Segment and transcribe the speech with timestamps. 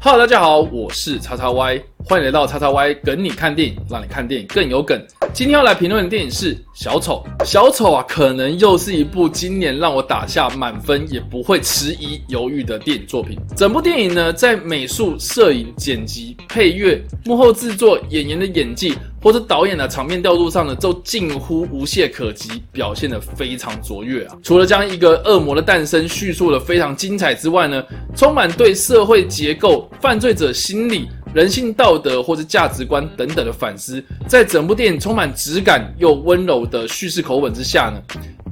[0.00, 5.00] Hello，大家好，我是叉叉 Y，欢迎来到叉叉 Y 梗你看电影，让你看电影更有梗。
[5.32, 7.24] 今天要来评论的电影是《小丑》。
[7.44, 13.38] 小丑啊，可能又是一部今年让我打下满分也不会迟疑犹豫的电影作品。
[13.56, 18.94] 整部电影呢，在美术、摄影、剪辑、配乐、幕后制作、演员的演技。
[19.20, 24.36] 或者导演的场面调度上呢，都近乎无懈可击，表现得非常卓越啊！
[24.42, 27.82] 除了将一个恶魔的诞生叙述的非常精彩之外呢，
[28.16, 38.00] 充满对社会结构、犯罪者心理、人性道德或者价值观等等的反思，在整部电影充满质感又温柔的叙事口吻之下呢。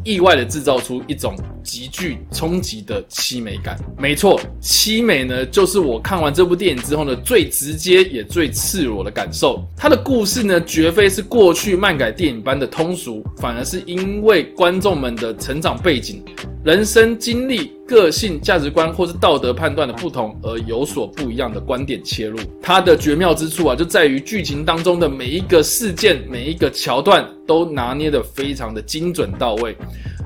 [0.06, 1.34] 意外的制造出一种
[1.64, 3.76] 极具冲击的凄美感。
[3.98, 9.66] 没错，凄美呢，就是我看完这部电影之后呢，最直接也最赤裸的感受。
[9.76, 16.22] 它的故事呢，绝非是过去漫改电影般的通俗，反而是因为观众们的成长背景。
[16.66, 22.36] 人生经历、个性、价值观或是道德判断的不同，而有所不一样的观点切入。
[22.60, 29.76] 它的绝妙之处啊，就在于剧情当中的每一个事件、每一个桥段都拿捏得非常的精准到位，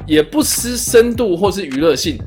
[0.06, 2.18] 也不失深度或是娱乐性。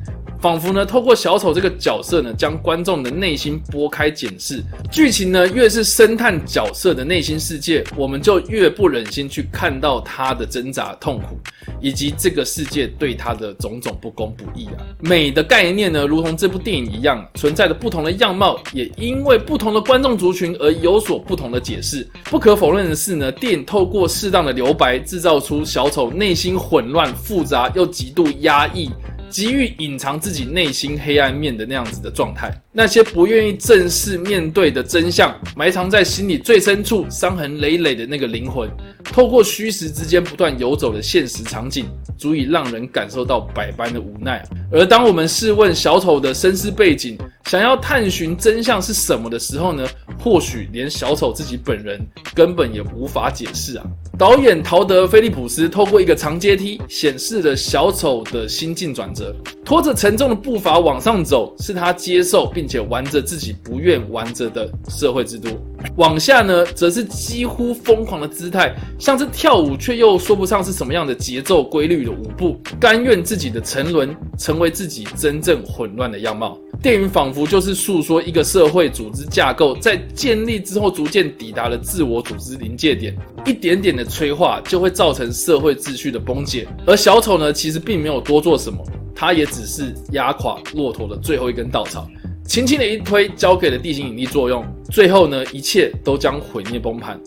[0.44, 4.62] 仿佛呢，透过小丑这个角色呢，将观众的内心拨开检视。
[4.92, 11.38] 剧情呢，越是深探角色的内心世界，我们就越不忍心去看到他的挣扎、痛苦，
[11.80, 14.84] 以及这个世界对他的种种不公不义啊。
[15.00, 22.06] 美的概念呢，如同这部电影一样，存在着不同的样貌，也因为不同的观众族群而有所不同的解释。
[22.24, 28.90] 不可否认的是呢，电影透过适当的留白，制造出小丑内心混乱、复杂又极度压抑。
[29.34, 38.70] 急于隐藏自己内心黑暗面的那样子的状态，那些不愿意正视面对的真相，埋藏在心里最深处、伤痕累累的那个灵魂，
[39.02, 44.46] 透过虚实之间不断游走的现实场景，足以让人感受到百般的无奈。
[44.70, 49.86] 而当我们试问小丑的身世背景，想要探寻真相是什么的时候呢？
[50.18, 52.00] 或许连小丑自己本人
[52.34, 53.84] 根本也无法解释啊！
[54.18, 59.34] 导演陶德·菲利普斯透过一个长阶梯，显示了小丑的心境转折。
[59.62, 65.50] 拖着沉重的步伐往上走，是他接受并且玩着自己不愿玩着的社会制度；
[65.96, 76.58] 往下呢，则是几乎疯狂的姿态，像是跳舞却又说不上是什么样的节奏规律的舞步，甘愿自己的沉沦成为自己真正混乱的样貌。
[76.84, 86.68] 电影仿佛就是诉说一个社会组织架构在建立之后，逐渐抵达了自我组织临界点，一点点的催化就会造成社会秩序的崩解。
[86.86, 88.84] 而小丑呢，其实并没有多做什么。
[89.16, 92.06] 他也只是压垮骆驼的最后一根稻草，
[92.46, 97.18] 轻轻的一推，交给了地心引力作用，最后呢，一切都将毁灭崩盘。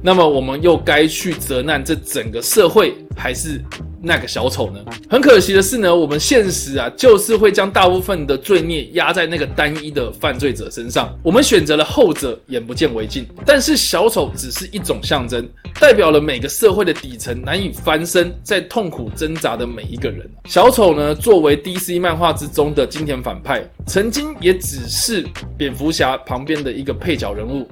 [0.00, 3.60] 那么，我们又该去责难这整个社会，还是？
[4.02, 4.80] 那个小丑呢？
[5.08, 11.14] 很可惜的是呢，我们现实啊，就是会将大部分的罪孽压在那个单一的犯罪者身上。
[11.22, 13.26] 我们选择了后者，眼不见为净。
[13.44, 15.46] 但是小丑只是一种象征，
[15.78, 20.28] 代表了每个社会的底层难以翻身，在痛苦挣扎的每一个人。
[20.46, 25.26] 小丑呢，作为 DC 漫画之中的经典反派，曾经也只是
[25.58, 27.68] 蝙蝠侠旁边的一个配角人物。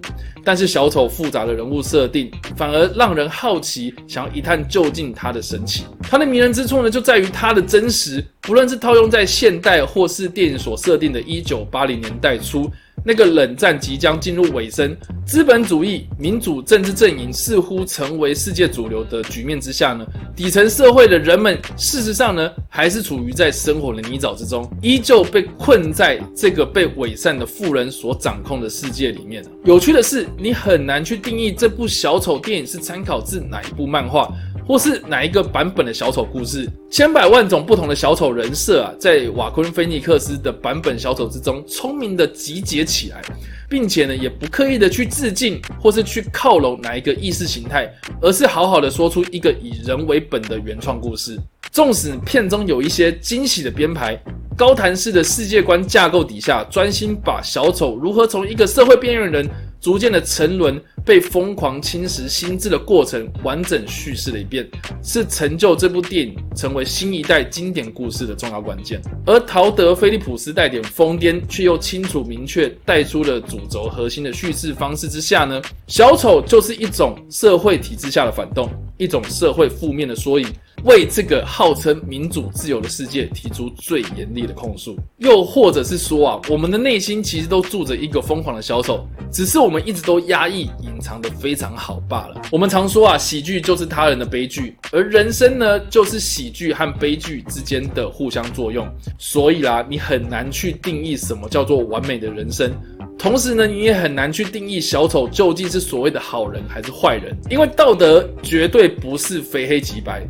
[0.48, 5.84] 但是小丑复杂的人物设定，反而让人好奇，想要一探究竟他的神奇。
[6.00, 12.70] 他的迷人之处呢，就在于他的真实，不论是套用在现代，或是电影所设定的一九八零年代初。
[13.04, 29.44] 那个冷战即将进入尾声，资本主义、民主政治阵营似乎成为世界主流的局面之下呢，底层社会的人们，事实上呢，还是处于在生活的泥沼之中，依旧被困在这个被伪善的富人所掌控的世界里面。
[29.65, 34.32] 有趣的是，你很难去定义这部小丑电影是参考自哪一部漫画。
[34.69, 43.23] 或是哪一个版本的小丑故事，千百万种不同的小丑人设啊，在瓦昆菲尼克斯的版本小丑之中，聪明的集结起来，
[43.67, 47.91] 并且呢，也不刻意的去致敬，或是去靠拢哪一个意识形态，
[48.21, 51.41] 而是好好的说出一个以人为本的原创故事。
[51.72, 54.22] 纵使片中有一些惊喜的编排，
[54.54, 59.48] 高谈式的世界观架构底下，专心把小丑如何从一个社会边缘人。
[59.80, 64.69] 逐渐的沉沦，被疯狂侵蚀心智的过程，完整叙事了一遍，
[65.03, 69.01] 是成就这部电影成为新一代经典故事的重要关键。
[69.25, 80.47] 而陶德·菲利普斯带点疯癫，却又清楚明确带出了主轴核心的叙事方式之下呢，小丑就是一种社会体制下的反动，一种社会负面的缩影。
[80.84, 84.97] 为这个号称民主自由的世界提出最严厉的控诉。
[85.19, 92.42] 又或者是说啊，我们的内心其实都住着一个疯狂的小丑，只是我们一直都压抑、隐藏的非常好罢了。
[92.51, 98.89] 我们常说啊，喜剧就是他人的悲剧，而人生呢，就是喜剧和悲剧之间的互相作用。
[99.19, 102.72] 所以啦，你很难去定义什么叫做完美的人生。
[103.19, 110.25] 同时呢，你也很难去定义小丑究竟是所谓的好人还是坏人，因为道德绝对不是非黑即白，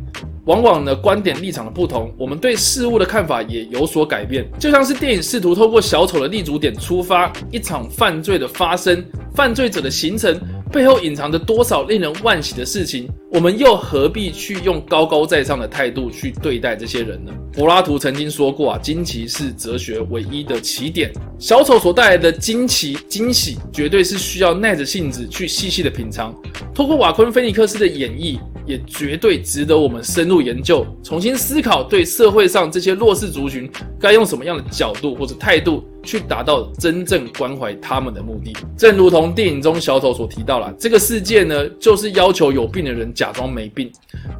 [0.49, 4.49] 往往呢观点立场的不同，我们对事物的看法也有所改变。
[4.57, 9.05] 就像是电影试图透过小丑的立足点出发，一场犯罪的发生，
[9.35, 10.35] 犯罪者的形成。
[10.71, 13.09] 背后隐藏着多少令人惋惜的事情？
[13.31, 17.31] 我们又何必去用高高在上的态度去对待这些人呢？
[17.53, 21.11] 柏拉图曾经说过啊，惊奇是哲学唯一的起点。
[21.39, 26.35] 小丑所带来的惊奇、惊喜，绝对是需要耐着性子去细细的品尝。
[26.73, 33.69] 通过瓦昆菲尼克斯的演绎，也绝对值得我们深入研究，重新思考对社会上这些弱势族群
[33.99, 35.83] 该用什么样的角度或者态度。
[36.01, 43.91] 去达到真正关怀他们的目的，正如同电影中小丑所提到了，这个世界呢，就是要求有病的人假装没病，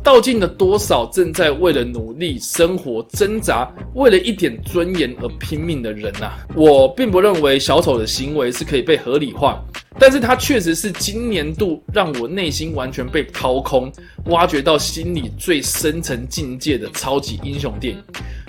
[0.01, 6.31] 道尽了多少正在为了努力生活挣扎，为了一点尊严而拼命的人呐！
[6.55, 9.61] 我并不认为小丑的行为是可以被合理化。
[9.99, 13.91] 但是它确实是今年度让我内心完全被掏空、
[14.25, 18.01] 挖掘到心里最深层境界的超级英雄电影。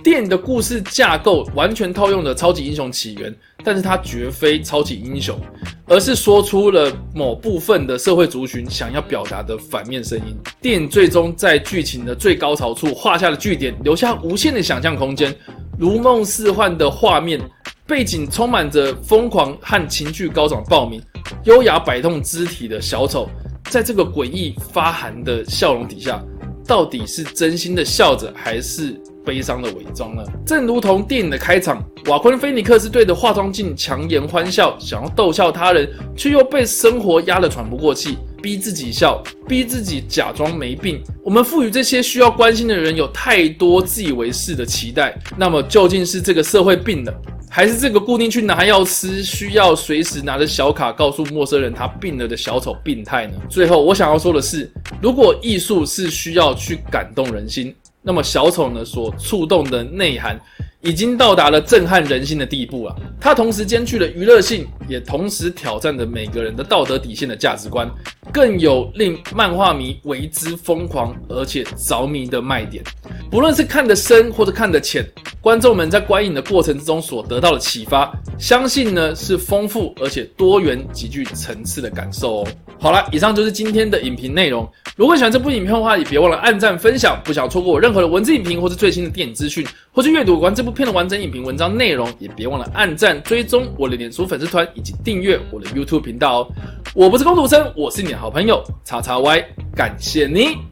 [0.03, 5.39] 电影的故事架构完全套用了超级英雄起源，但是它绝非超级英雄，
[5.87, 10.35] 而是说出了某部分的社会族群想要表达的反面声音。
[10.63, 15.37] 电影最终在剧情的最高潮处画下了句点，留下无限的想象空间，
[15.79, 17.41] 如梦似幻的画面。
[17.87, 21.03] 背景充满着疯狂和情绪高涨的暴民，
[21.45, 23.29] 优雅摆动肢体的小丑，
[23.65, 26.23] 在这个诡异发寒的笑容底下，
[26.67, 30.23] 到底是真心的笑着，还是悲伤的伪装呢？
[30.47, 41.03] 正如同电影的开场，瓦昆菲尼克斯对着化妆镜强颜欢笑，想要逗笑他人，却又被生活压得喘不过气，逼自己笑，逼自己假装没病。
[41.23, 47.15] 我们赋予这些需要关心的人有太多自以为是的期待，那么究竟是这个社会病了？
[47.53, 53.35] 还是这个固定去拿药吃，需要随时拿着小卡告诉陌生人他病了的小丑病态呢？
[53.49, 54.71] 最后我想要说的是，
[55.03, 60.41] 如果艺术是需要去感动人心，那么小丑呢所触动的内涵。
[60.83, 62.97] 已经到达了震撼人心的地步了。
[63.21, 67.91] 它同时兼具了娱乐性，也同时挑战着每个人的道德底线的价值观，
[68.33, 72.83] 更有令漫画迷为之疯狂而且着迷的卖点。
[73.31, 75.07] 不论是看得深或者看得浅，
[75.41, 82.49] 观众们在观影的过程之中所得到的启发，相信呢是丰富而且多元、极具层次的感受哦。
[82.83, 84.67] 好了，以上就是今天的影评内容。
[84.97, 87.21] 如果喜欢这部影片的话，也别忘了按赞、分享。
[87.23, 96.49] 不想错过我任何的文字影评或是最新的电影资讯，或是阅读完这部片的完整影评文章内容，也别忘了按赞、追踪我的脸书粉丝团以及订阅我的 YouTube 频道哦。
[96.95, 99.45] 我不是工读生，我是你的好朋友叉叉 Y，
[99.77, 100.70] 感谢你。